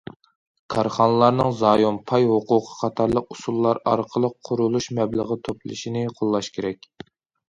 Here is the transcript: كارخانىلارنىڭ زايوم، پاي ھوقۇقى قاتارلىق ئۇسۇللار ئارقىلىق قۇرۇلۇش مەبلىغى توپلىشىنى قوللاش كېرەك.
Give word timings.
كارخانىلارنىڭ 0.75 1.49
زايوم، 1.57 1.99
پاي 2.11 2.23
ھوقۇقى 2.29 2.57
قاتارلىق 2.77 3.27
ئۇسۇللار 3.35 3.81
ئارقىلىق 3.91 4.33
قۇرۇلۇش 4.49 4.87
مەبلىغى 5.01 5.37
توپلىشىنى 5.49 6.03
قوللاش 6.17 6.51
كېرەك. 6.57 6.89